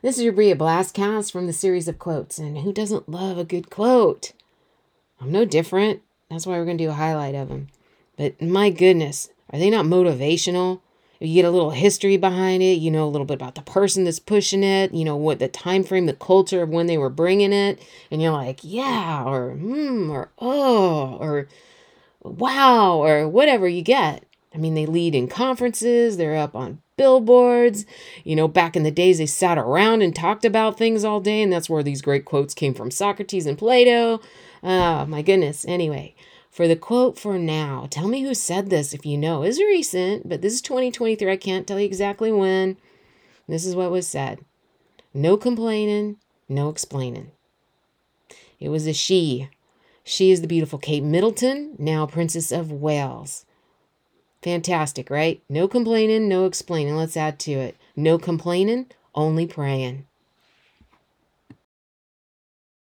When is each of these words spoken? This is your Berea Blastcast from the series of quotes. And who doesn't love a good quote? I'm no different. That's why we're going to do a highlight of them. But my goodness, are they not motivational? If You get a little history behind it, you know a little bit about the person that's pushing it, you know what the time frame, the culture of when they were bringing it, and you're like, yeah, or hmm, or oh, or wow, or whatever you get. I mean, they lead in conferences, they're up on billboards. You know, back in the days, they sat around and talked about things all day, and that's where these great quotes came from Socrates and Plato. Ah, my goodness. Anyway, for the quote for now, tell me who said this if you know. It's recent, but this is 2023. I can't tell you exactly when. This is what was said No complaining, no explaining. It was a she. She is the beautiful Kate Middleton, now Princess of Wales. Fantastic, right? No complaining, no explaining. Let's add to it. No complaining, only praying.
This 0.00 0.16
is 0.16 0.22
your 0.22 0.32
Berea 0.32 0.54
Blastcast 0.54 1.32
from 1.32 1.48
the 1.48 1.52
series 1.52 1.88
of 1.88 1.98
quotes. 1.98 2.38
And 2.38 2.58
who 2.58 2.72
doesn't 2.72 3.08
love 3.08 3.36
a 3.36 3.44
good 3.44 3.68
quote? 3.68 4.32
I'm 5.20 5.32
no 5.32 5.44
different. 5.44 6.02
That's 6.30 6.46
why 6.46 6.56
we're 6.56 6.66
going 6.66 6.78
to 6.78 6.84
do 6.84 6.90
a 6.90 6.94
highlight 6.94 7.34
of 7.34 7.48
them. 7.48 7.66
But 8.16 8.40
my 8.40 8.70
goodness, 8.70 9.28
are 9.50 9.58
they 9.58 9.70
not 9.70 9.86
motivational? 9.86 10.82
If 11.18 11.26
You 11.26 11.34
get 11.34 11.48
a 11.48 11.50
little 11.50 11.70
history 11.70 12.16
behind 12.16 12.62
it, 12.62 12.78
you 12.78 12.92
know 12.92 13.06
a 13.06 13.10
little 13.10 13.24
bit 13.24 13.34
about 13.34 13.56
the 13.56 13.62
person 13.62 14.04
that's 14.04 14.20
pushing 14.20 14.62
it, 14.62 14.94
you 14.94 15.04
know 15.04 15.16
what 15.16 15.40
the 15.40 15.48
time 15.48 15.82
frame, 15.82 16.06
the 16.06 16.12
culture 16.12 16.62
of 16.62 16.68
when 16.68 16.86
they 16.86 16.96
were 16.96 17.10
bringing 17.10 17.52
it, 17.52 17.82
and 18.08 18.22
you're 18.22 18.30
like, 18.30 18.60
yeah, 18.62 19.24
or 19.24 19.50
hmm, 19.54 20.10
or 20.10 20.30
oh, 20.38 21.16
or 21.18 21.48
wow, 22.22 23.02
or 23.02 23.26
whatever 23.26 23.66
you 23.66 23.82
get. 23.82 24.27
I 24.54 24.58
mean, 24.58 24.74
they 24.74 24.86
lead 24.86 25.14
in 25.14 25.28
conferences, 25.28 26.16
they're 26.16 26.36
up 26.36 26.56
on 26.56 26.80
billboards. 26.96 27.86
You 28.24 28.36
know, 28.36 28.48
back 28.48 28.76
in 28.76 28.82
the 28.82 28.90
days, 28.90 29.18
they 29.18 29.26
sat 29.26 29.58
around 29.58 30.02
and 30.02 30.14
talked 30.14 30.44
about 30.44 30.76
things 30.76 31.04
all 31.04 31.20
day, 31.20 31.42
and 31.42 31.52
that's 31.52 31.70
where 31.70 31.82
these 31.82 32.02
great 32.02 32.24
quotes 32.24 32.54
came 32.54 32.74
from 32.74 32.90
Socrates 32.90 33.46
and 33.46 33.56
Plato. 33.56 34.20
Ah, 34.62 35.06
my 35.08 35.22
goodness. 35.22 35.64
Anyway, 35.66 36.14
for 36.50 36.66
the 36.66 36.76
quote 36.76 37.18
for 37.18 37.38
now, 37.38 37.86
tell 37.90 38.08
me 38.08 38.22
who 38.22 38.34
said 38.34 38.68
this 38.68 38.92
if 38.92 39.06
you 39.06 39.16
know. 39.16 39.42
It's 39.42 39.58
recent, 39.58 40.28
but 40.28 40.42
this 40.42 40.54
is 40.54 40.60
2023. 40.62 41.30
I 41.30 41.36
can't 41.36 41.66
tell 41.66 41.78
you 41.78 41.86
exactly 41.86 42.32
when. 42.32 42.76
This 43.46 43.64
is 43.64 43.74
what 43.74 43.90
was 43.90 44.06
said 44.06 44.40
No 45.14 45.36
complaining, 45.36 46.16
no 46.48 46.68
explaining. 46.68 47.30
It 48.60 48.70
was 48.70 48.86
a 48.86 48.92
she. 48.92 49.48
She 50.04 50.30
is 50.30 50.40
the 50.40 50.48
beautiful 50.48 50.78
Kate 50.78 51.04
Middleton, 51.04 51.76
now 51.78 52.06
Princess 52.06 52.50
of 52.50 52.72
Wales. 52.72 53.44
Fantastic, 54.42 55.10
right? 55.10 55.42
No 55.48 55.68
complaining, 55.68 56.28
no 56.28 56.46
explaining. 56.46 56.96
Let's 56.96 57.16
add 57.16 57.38
to 57.40 57.52
it. 57.52 57.76
No 57.94 58.18
complaining, 58.18 58.86
only 59.14 59.46
praying. 59.46 60.07